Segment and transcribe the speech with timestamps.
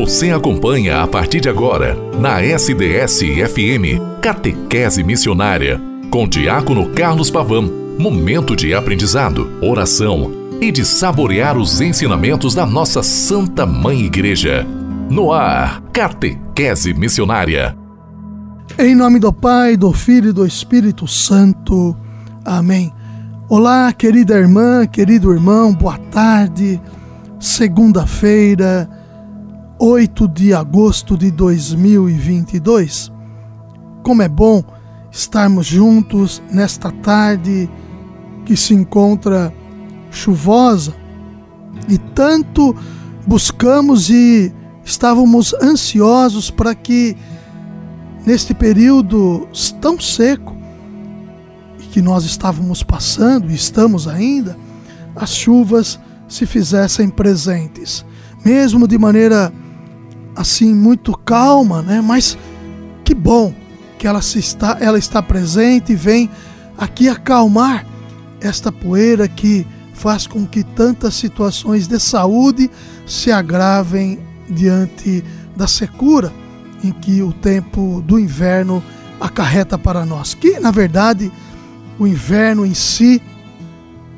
[0.00, 7.68] Você acompanha a partir de agora, na SDS-FM, Catequese Missionária, com Diácono Carlos Pavão.
[7.98, 10.30] Momento de aprendizado, oração
[10.60, 14.64] e de saborear os ensinamentos da nossa Santa Mãe Igreja.
[15.10, 17.76] No ar, Catequese Missionária.
[18.78, 21.96] Em nome do Pai, do Filho e do Espírito Santo.
[22.44, 22.92] Amém.
[23.48, 26.80] Olá, querida irmã, querido irmão, boa tarde.
[27.40, 28.97] Segunda-feira,
[29.80, 33.12] 8 de agosto de 2022.
[34.02, 34.64] Como é bom
[35.08, 37.70] estarmos juntos nesta tarde
[38.44, 39.54] que se encontra
[40.10, 40.94] chuvosa
[41.88, 42.74] e tanto
[43.24, 44.52] buscamos e
[44.84, 47.16] estávamos ansiosos para que
[48.26, 49.46] neste período
[49.80, 50.56] tão seco
[51.92, 54.58] que nós estávamos passando e estamos ainda,
[55.14, 58.04] as chuvas se fizessem presentes,
[58.44, 59.52] mesmo de maneira
[60.38, 62.00] assim muito calma, né?
[62.00, 62.38] Mas
[63.04, 63.52] que bom
[63.98, 66.30] que ela se está, ela está presente e vem
[66.78, 67.84] aqui acalmar
[68.40, 72.70] esta poeira que faz com que tantas situações de saúde
[73.04, 75.24] se agravem diante
[75.56, 76.32] da secura
[76.84, 78.80] em que o tempo do inverno
[79.20, 80.34] acarreta para nós.
[80.34, 81.32] Que, na verdade,
[81.98, 83.20] o inverno em si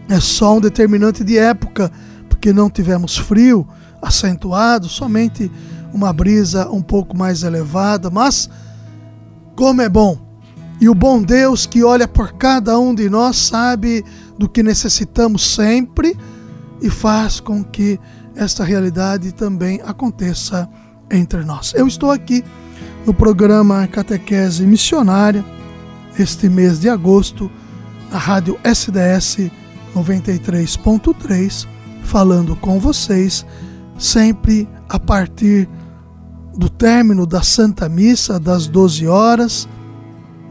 [0.07, 1.91] é só um determinante de época,
[2.29, 3.67] porque não tivemos frio
[4.03, 5.51] acentuado, somente
[5.93, 8.49] uma brisa um pouco mais elevada, mas
[9.57, 10.19] como é bom!
[10.81, 14.03] E o bom Deus que olha por cada um de nós sabe
[14.39, 16.17] do que necessitamos sempre
[16.81, 18.01] e faz com que
[18.35, 20.67] esta realidade também aconteça
[21.11, 21.75] entre nós.
[21.75, 22.43] Eu estou aqui
[23.05, 25.45] no programa Catequese Missionária,
[26.19, 27.51] este mês de agosto,
[28.11, 29.51] na rádio SDS
[29.95, 31.67] 93.3,
[32.03, 33.45] falando com vocês,
[34.01, 35.69] sempre a partir
[36.57, 39.69] do término da Santa Missa, das 12 horas,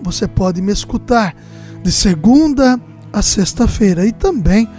[0.04, 1.36] você pode me escutar
[1.84, 2.80] de segunda
[3.12, 4.70] a sexta-feira e também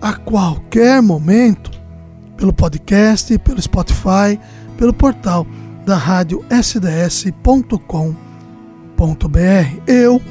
[0.00, 1.70] a qualquer momento
[2.36, 4.38] pelo podcast, pelo Spotify,
[4.78, 5.46] pelo portal
[5.84, 7.80] da rádio sds.com.br.
[9.86, 10.22] Eu,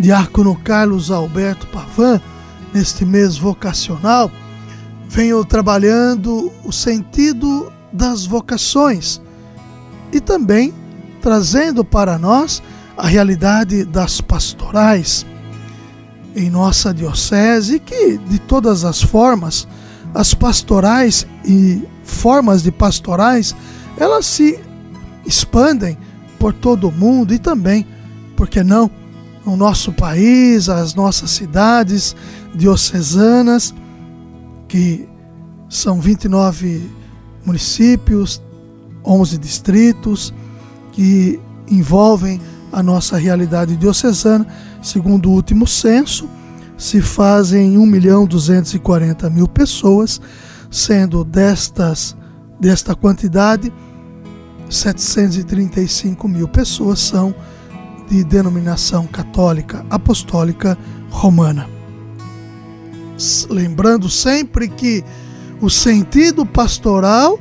[0.00, 2.20] Diácono Carlos Alberto Pavan,
[2.72, 4.30] neste mês vocacional,
[5.08, 9.20] venho trabalhando o sentido das vocações
[10.12, 10.72] e também
[11.20, 12.62] trazendo para nós
[12.96, 15.24] a realidade das pastorais
[16.36, 19.66] em nossa diocese que de todas as formas
[20.14, 23.54] as pastorais e formas de pastorais
[23.96, 24.58] elas se
[25.26, 25.98] expandem
[26.38, 27.86] por todo o mundo e também,
[28.36, 28.90] por que não,
[29.44, 32.14] no nosso país, as nossas cidades
[32.54, 33.74] diocesanas,
[34.68, 35.08] que
[35.68, 36.88] são 29
[37.44, 38.42] municípios,
[39.04, 40.34] 11 distritos
[40.92, 42.40] que envolvem
[42.70, 44.46] a nossa realidade diocesana.
[44.82, 46.28] Segundo o último censo,
[46.76, 50.20] se fazem 1 milhão 240 mil pessoas,
[50.70, 52.16] sendo destas
[52.60, 53.72] desta quantidade
[54.68, 57.34] 735 mil pessoas são
[58.08, 60.76] de denominação católica apostólica
[61.10, 61.77] romana.
[63.50, 65.04] Lembrando sempre que
[65.60, 67.38] o sentido pastoral,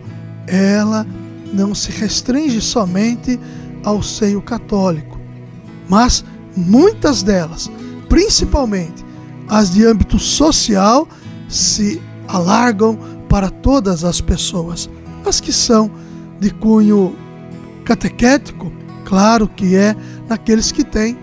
[0.48, 1.06] ela
[1.54, 3.40] não se restringe somente
[3.84, 5.20] ao seio católico,
[5.88, 7.70] mas muitas delas,
[8.10, 9.06] principalmente
[9.48, 11.08] as de âmbito social,
[11.48, 12.98] se alargam
[13.30, 14.90] para todas as pessoas.
[15.26, 15.92] As que são
[16.40, 17.16] de cunho
[17.86, 18.72] catequético,
[19.06, 19.96] claro que é
[20.28, 21.18] naqueles que têm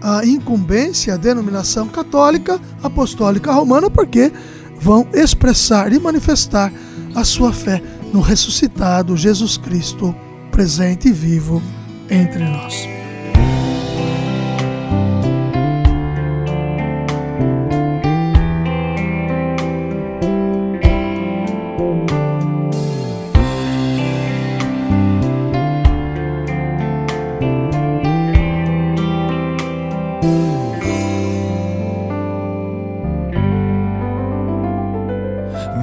[0.00, 4.32] a incumbência, a denominação católica apostólica romana, porque
[4.78, 6.72] vão expressar e manifestar
[7.14, 10.14] a sua fé no ressuscitado Jesus Cristo
[10.50, 11.62] presente e vivo
[12.10, 13.05] entre nós.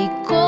[0.00, 0.39] me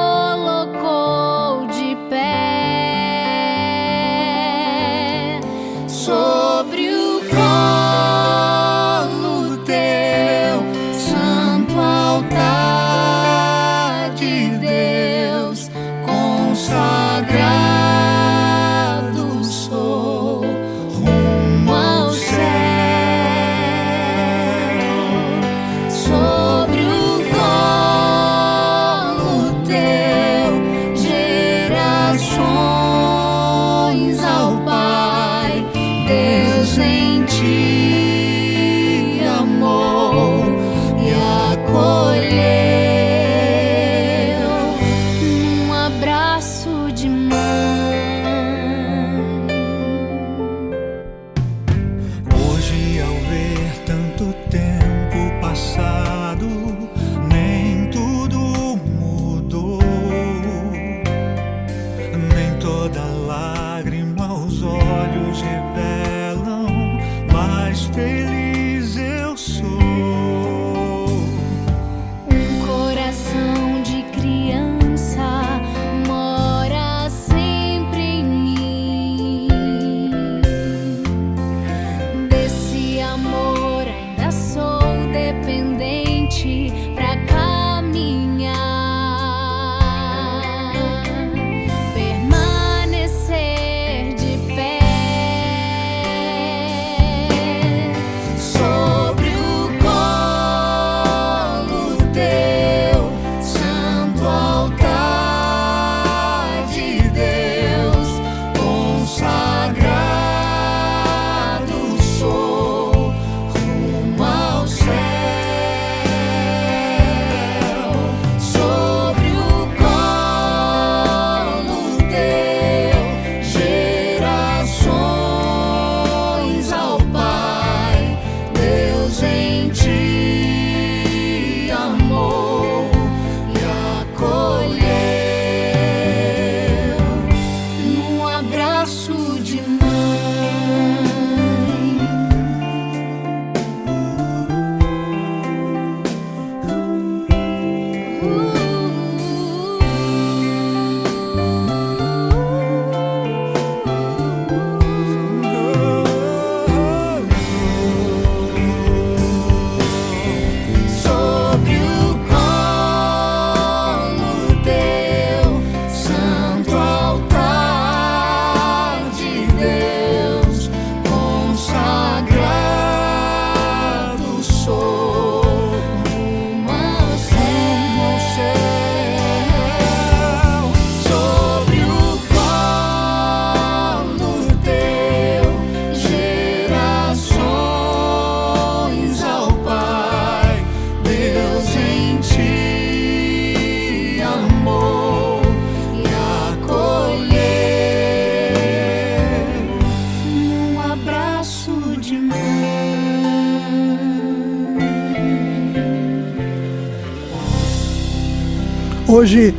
[209.22, 209.54] Hoje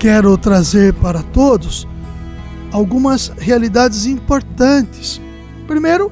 [0.00, 1.86] quero trazer para todos
[2.72, 5.20] algumas realidades importantes.
[5.68, 6.10] Primeiro,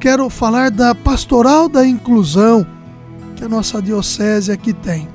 [0.00, 2.66] quero falar da pastoral da inclusão
[3.36, 5.06] que a nossa diocese aqui tem.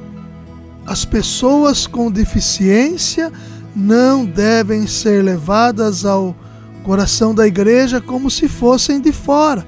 [0.86, 3.34] As pessoas com deficiência
[3.76, 6.36] não devem ser levadas ao
[6.84, 9.66] coração da igreja como se fossem de fora,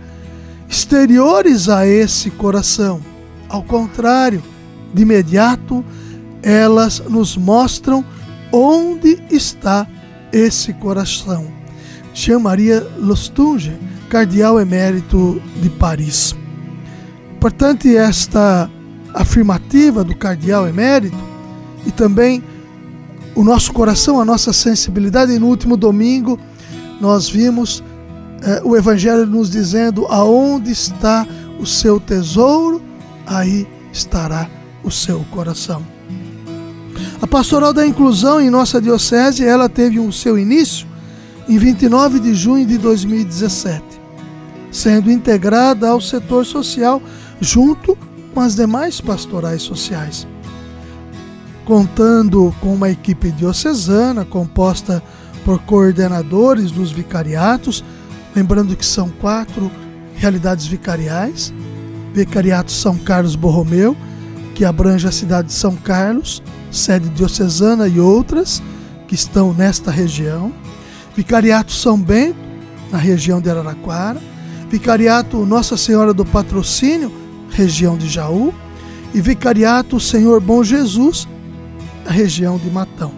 [0.70, 3.02] exteriores a esse coração.
[3.50, 4.44] Ao contrário,
[4.94, 5.84] de imediato,
[6.42, 8.04] elas nos mostram
[8.52, 9.88] onde está
[10.32, 11.48] esse coração.
[12.14, 13.78] Jean-Maria Lostunge,
[14.10, 16.36] cardeal emérito de Paris.
[17.36, 18.70] Importante esta
[19.14, 21.18] afirmativa do cardeal emérito
[21.86, 22.44] e também
[23.36, 25.32] o nosso coração, a nossa sensibilidade.
[25.32, 26.40] E no último domingo
[27.00, 27.84] nós vimos
[28.42, 31.26] eh, o Evangelho nos dizendo: aonde está
[31.60, 32.82] o seu tesouro,
[33.26, 34.50] aí estará
[34.84, 35.99] o seu coração.
[37.30, 40.88] Pastoral da inclusão em nossa diocese, ela teve o seu início
[41.48, 43.84] em 29 de junho de 2017,
[44.72, 47.02] sendo integrada ao setor social
[47.40, 47.98] junto
[48.34, 50.28] com as demais pastorais sociais.
[51.66, 55.04] Contando com uma equipe diocesana composta
[55.46, 57.84] por coordenadores dos vicariatos,
[58.36, 59.72] Lembrando que são quatro
[60.16, 61.54] realidades vicariais:
[62.14, 63.96] Vicariato São Carlos Borromeu,
[64.56, 68.62] que abrange a cidade de São Carlos, sede diocesana e outras
[69.08, 70.54] que estão nesta região.
[71.16, 72.38] Vicariato São Bento,
[72.92, 74.22] na região de Araraquara.
[74.70, 77.12] Vicariato Nossa Senhora do Patrocínio,
[77.50, 78.54] região de Jaú.
[79.14, 81.28] E Vicariato Senhor Bom Jesus,
[82.06, 83.12] na região de Matão.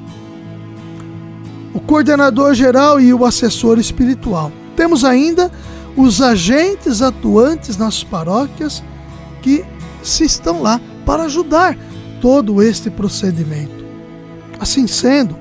[1.74, 4.52] O coordenador geral e o assessor espiritual.
[4.76, 5.52] Temos ainda
[5.96, 8.82] os agentes atuantes nas paróquias
[9.42, 9.66] que
[10.02, 11.78] se estão lá para ajudar
[12.22, 13.84] todo este procedimento.
[14.60, 15.36] Assim sendo,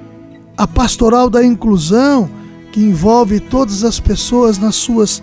[0.57, 2.29] a pastoral da inclusão,
[2.73, 5.23] que envolve todas as pessoas nas suas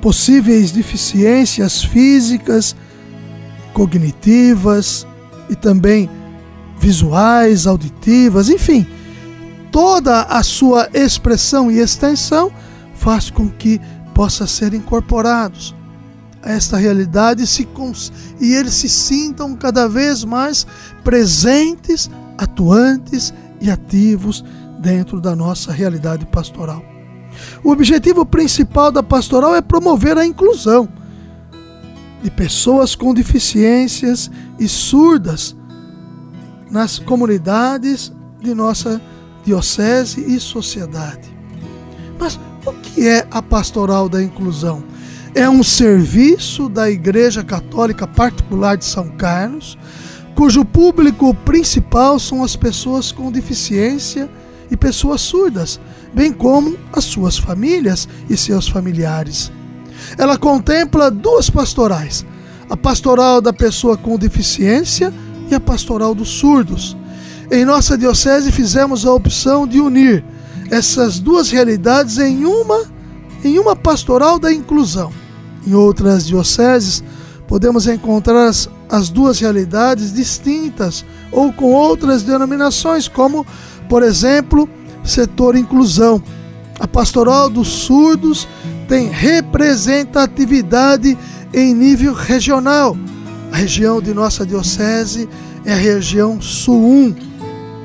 [0.00, 2.76] possíveis deficiências físicas,
[3.72, 5.06] cognitivas
[5.48, 6.08] e também
[6.78, 8.86] visuais, auditivas, enfim,
[9.72, 12.52] toda a sua expressão e extensão
[12.94, 13.80] faz com que
[14.14, 15.77] possa ser incorporados
[16.42, 17.44] esta realidade
[18.40, 20.66] e eles se sintam cada vez mais
[21.02, 24.44] presentes, atuantes e ativos
[24.80, 26.82] dentro da nossa realidade pastoral.
[27.62, 30.88] O objetivo principal da pastoral é promover a inclusão
[32.22, 35.56] de pessoas com deficiências e surdas
[36.70, 39.00] nas comunidades de nossa
[39.44, 41.36] diocese e sociedade.
[42.18, 44.82] Mas o que é a pastoral da inclusão?
[45.38, 49.78] É um serviço da Igreja Católica Particular de São Carlos,
[50.34, 54.28] cujo público principal são as pessoas com deficiência
[54.68, 55.78] e pessoas surdas,
[56.12, 59.52] bem como as suas famílias e seus familiares.
[60.18, 62.26] Ela contempla duas pastorais:
[62.68, 65.14] a pastoral da pessoa com deficiência
[65.48, 66.96] e a pastoral dos surdos.
[67.48, 70.24] Em nossa diocese fizemos a opção de unir
[70.68, 72.86] essas duas realidades em uma
[73.44, 75.12] em uma pastoral da inclusão.
[75.68, 77.04] Em outras dioceses
[77.46, 83.46] podemos encontrar as, as duas realidades distintas ou com outras denominações, como,
[83.86, 84.66] por exemplo,
[85.04, 86.22] setor inclusão.
[86.80, 88.48] A pastoral dos surdos
[88.88, 91.18] tem representatividade
[91.52, 92.96] em nível regional.
[93.52, 95.28] A região de nossa diocese
[95.66, 97.14] é a região Sul 1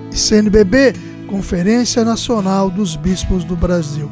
[0.10, 0.94] e CNBB,
[1.28, 4.10] Conferência Nacional dos Bispos do Brasil.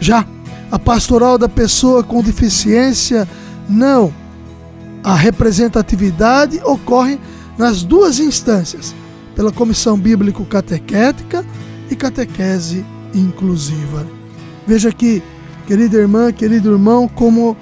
[0.00, 0.26] Já
[0.72, 3.28] a pastoral da pessoa com deficiência,
[3.68, 4.10] não.
[5.04, 7.20] A representatividade ocorre
[7.58, 8.94] nas duas instâncias,
[9.36, 11.44] pela Comissão Bíblico Catequética
[11.90, 14.06] e Catequese Inclusiva.
[14.66, 15.22] Veja aqui,
[15.66, 17.54] querida irmã, querido irmão, como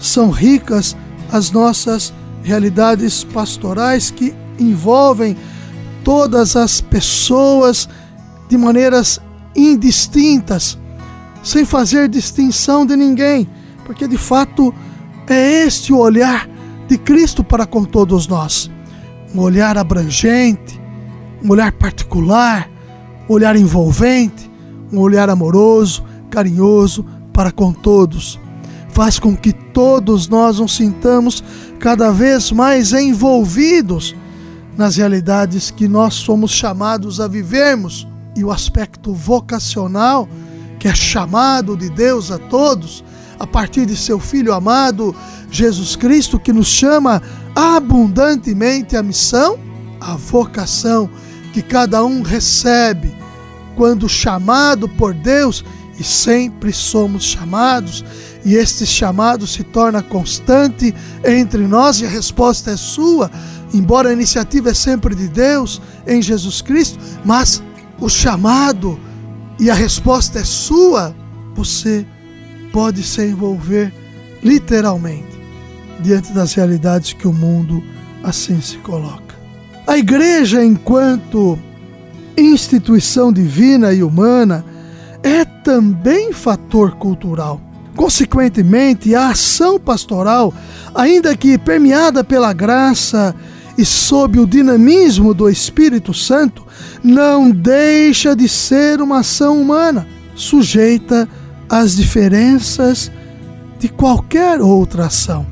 [0.00, 0.96] são ricas
[1.30, 5.36] as nossas realidades pastorais que envolvem
[6.02, 7.88] todas as pessoas
[8.48, 9.20] de maneiras
[9.54, 10.78] indistintas,
[11.44, 13.48] sem fazer distinção de ninguém,
[13.84, 14.74] porque de fato
[15.28, 16.48] é este o olhar
[16.88, 18.70] de Cristo para com todos nós.
[19.34, 20.80] Um olhar abrangente,
[21.42, 22.68] um olhar particular,
[23.28, 24.50] um olhar envolvente,
[24.90, 28.40] um olhar amoroso, carinhoso para com todos.
[28.88, 31.44] Faz com que todos nós nos sintamos
[31.78, 34.14] cada vez mais envolvidos
[34.76, 40.28] nas realidades que nós somos chamados a vivermos e o aspecto vocacional,
[40.84, 43.02] que é chamado de Deus a todos,
[43.38, 45.16] a partir de seu Filho amado,
[45.50, 47.22] Jesus Cristo, que nos chama
[47.56, 49.58] abundantemente a missão,
[49.98, 51.08] a vocação
[51.54, 53.16] que cada um recebe
[53.74, 55.64] quando chamado por Deus,
[55.98, 58.04] e sempre somos chamados,
[58.44, 63.30] e este chamado se torna constante entre nós, e a resposta é sua,
[63.72, 67.62] embora a iniciativa é sempre de Deus, em Jesus Cristo, mas
[67.98, 69.00] o chamado
[69.58, 71.14] e a resposta é sua,
[71.54, 72.04] você
[72.72, 73.92] pode se envolver
[74.42, 75.34] literalmente
[76.00, 77.82] diante das realidades que o mundo
[78.22, 79.34] assim se coloca.
[79.86, 81.58] A igreja, enquanto
[82.36, 84.64] instituição divina e humana,
[85.22, 87.60] é também fator cultural.
[87.94, 90.52] Consequentemente, a ação pastoral,
[90.94, 93.34] ainda que permeada pela graça
[93.76, 96.66] e sob o dinamismo do Espírito Santo,
[97.02, 101.28] não deixa de ser uma ação humana, sujeita
[101.68, 103.10] às diferenças
[103.78, 105.46] de qualquer outra ação.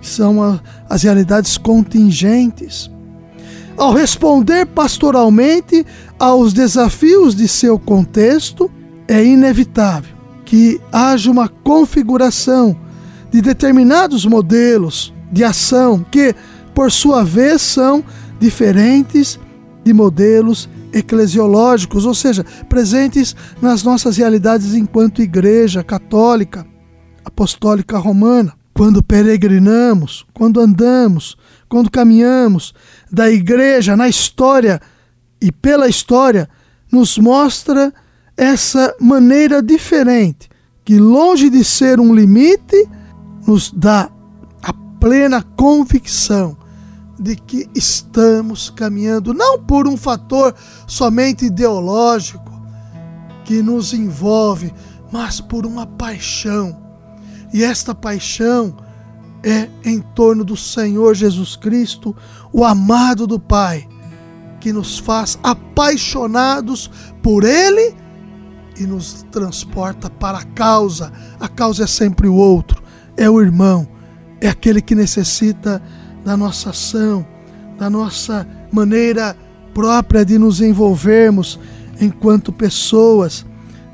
[0.00, 2.90] São as realidades contingentes.
[3.76, 5.86] Ao responder pastoralmente
[6.18, 8.70] aos desafios de seu contexto,
[9.06, 12.76] é inevitável que haja uma configuração
[13.30, 16.34] de determinados modelos de ação que
[16.78, 18.04] por sua vez, são
[18.38, 19.36] diferentes
[19.82, 26.64] de modelos eclesiológicos, ou seja, presentes nas nossas realidades enquanto igreja católica,
[27.24, 28.52] apostólica romana.
[28.72, 31.36] Quando peregrinamos, quando andamos,
[31.68, 32.72] quando caminhamos
[33.10, 34.80] da igreja na história
[35.42, 36.48] e pela história,
[36.92, 37.92] nos mostra
[38.36, 40.48] essa maneira diferente,
[40.84, 42.88] que longe de ser um limite,
[43.44, 44.08] nos dá
[44.62, 46.56] a plena convicção
[47.18, 50.54] de que estamos caminhando não por um fator
[50.86, 52.48] somente ideológico
[53.44, 54.72] que nos envolve,
[55.10, 56.76] mas por uma paixão.
[57.52, 58.76] E esta paixão
[59.42, 62.14] é em torno do Senhor Jesus Cristo,
[62.52, 63.88] o amado do Pai,
[64.60, 66.90] que nos faz apaixonados
[67.22, 67.94] por Ele
[68.78, 71.12] e nos transporta para a causa.
[71.40, 72.82] A causa é sempre o outro,
[73.16, 73.88] é o irmão,
[74.40, 75.82] é aquele que necessita
[76.28, 77.26] da nossa ação,
[77.78, 79.34] da nossa maneira
[79.72, 81.58] própria de nos envolvermos
[81.98, 83.46] enquanto pessoas,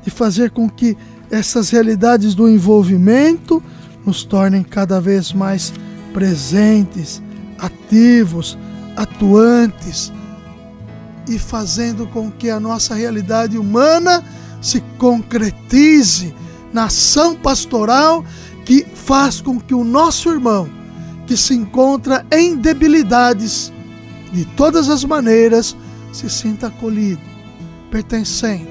[0.03, 0.97] de fazer com que
[1.31, 3.63] essas realidades do envolvimento
[4.05, 5.71] nos tornem cada vez mais
[6.13, 7.23] presentes,
[7.57, 8.57] ativos,
[8.97, 10.11] atuantes
[11.29, 14.21] e fazendo com que a nossa realidade humana
[14.61, 16.35] se concretize
[16.73, 18.25] na ação pastoral
[18.65, 20.69] que faz com que o nosso irmão,
[21.25, 23.71] que se encontra em debilidades
[24.31, 25.75] de todas as maneiras,
[26.11, 27.21] se sinta acolhido,
[27.89, 28.67] pertencente,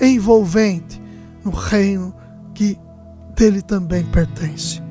[0.00, 1.00] envolvente
[1.44, 2.14] no reino
[2.54, 2.78] que
[3.34, 4.82] dele também pertence.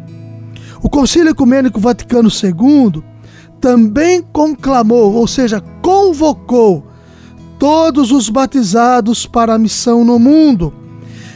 [0.81, 3.03] O Concílio Ecumênico Vaticano II
[3.59, 6.87] também conclamou, ou seja, convocou
[7.57, 10.73] todos os batizados para a missão no mundo,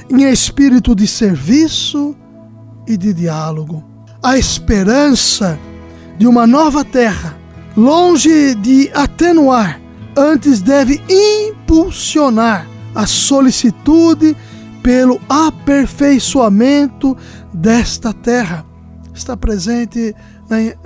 [0.09, 2.15] em espírito de serviço
[2.87, 3.92] e de diálogo.
[4.23, 5.59] A esperança
[6.17, 7.37] de uma nova terra,
[7.75, 9.81] longe de atenuar,
[10.15, 12.65] antes deve impulsionar
[12.95, 14.33] a solicitude
[14.81, 17.17] pelo aperfeiçoamento
[17.53, 18.65] desta terra.
[19.13, 20.15] Está presente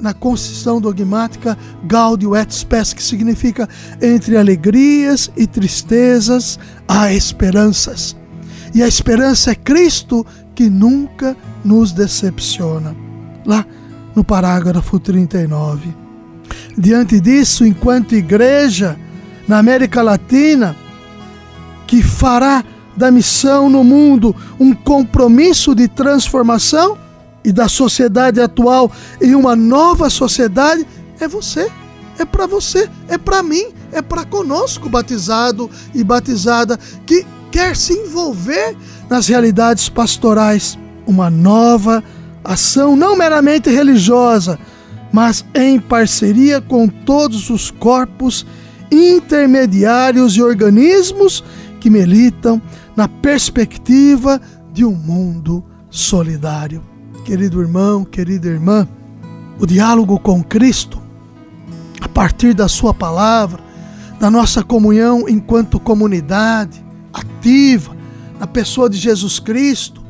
[0.01, 3.69] na, Constituição dogmática Gaudium et Spes, que significa
[4.01, 8.17] entre alegrias e tristezas há esperanças.
[8.73, 13.06] E a esperança é Cristo que nunca nos decepciona.
[13.47, 13.65] Lá
[14.13, 15.95] no parágrafo 39.
[16.77, 18.99] Diante disso, enquanto igreja
[19.47, 20.75] na América Latina,
[21.87, 22.63] que fará
[22.95, 26.97] da missão no mundo um compromisso de transformação
[27.45, 30.85] e da sociedade atual em uma nova sociedade,
[31.19, 31.71] é você.
[32.19, 37.93] É para você, é para mim, é para conosco, batizado e batizada, que quer se
[37.93, 38.75] envolver
[39.07, 40.77] nas realidades pastorais.
[41.05, 42.03] Uma nova
[42.47, 44.57] ação não meramente religiosa,
[45.11, 48.45] mas em parceria com todos os corpos
[48.89, 51.43] intermediários e organismos
[51.79, 52.61] que militam
[52.95, 56.81] na perspectiva de um mundo solidário.
[57.25, 58.87] Querido irmão, querida irmã,
[59.59, 61.01] o diálogo com Cristo,
[61.99, 63.61] a partir da Sua palavra,
[64.19, 66.83] da nossa comunhão enquanto comunidade
[67.13, 67.95] ativa,
[68.39, 70.06] na pessoa de Jesus Cristo,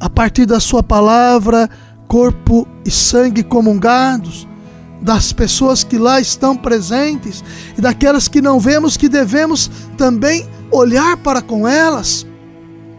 [0.00, 1.68] a partir da Sua palavra,
[2.06, 4.46] corpo e sangue comungados,
[5.00, 7.44] das pessoas que lá estão presentes
[7.76, 12.26] e daquelas que não vemos, que devemos também olhar para com elas,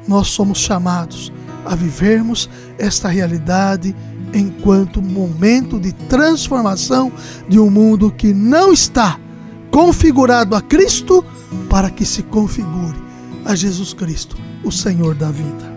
[0.08, 1.32] nós somos chamados
[1.66, 3.96] a vivermos esta realidade
[4.34, 7.12] enquanto momento de transformação
[7.48, 9.20] de um mundo que não está
[9.72, 11.24] configurado a Cristo
[11.70, 12.98] para que se configure
[13.46, 15.77] a Jesus Cristo, o Senhor da vida.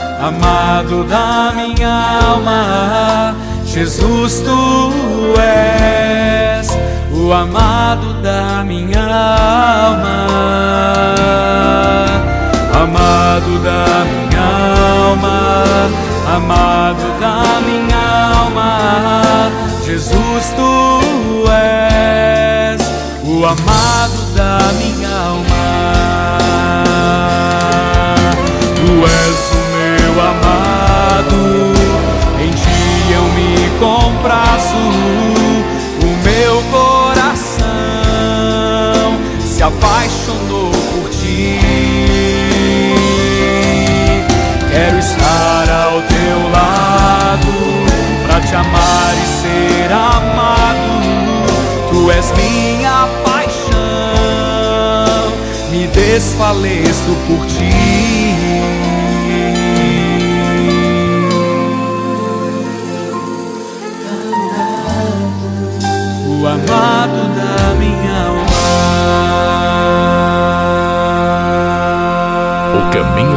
[0.21, 6.69] amado da minha alma, Jesus, tu és
[7.11, 10.27] o amado da minha alma,
[12.83, 14.45] amado da minha
[15.09, 15.89] alma,
[16.35, 18.03] amado da minha
[18.43, 19.51] alma,
[19.83, 22.81] Jesus tu és
[23.23, 26.37] o amado da minha alma,
[28.75, 29.50] tu és
[30.21, 31.41] amado.
[32.39, 34.81] Em ti eu me comprazo,
[36.01, 37.65] o meu coração
[39.39, 41.59] se apaixonou por ti.
[44.71, 47.53] Quero estar ao teu lado,
[48.25, 50.91] pra te amar e ser amado.
[51.89, 53.73] Tu és minha paixão,
[55.69, 58.00] me desfaleço por ti.